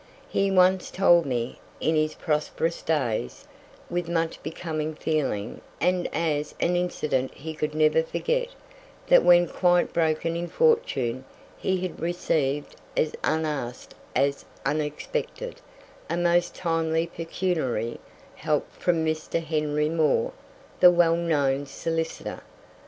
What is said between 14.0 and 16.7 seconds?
as unexpected, a most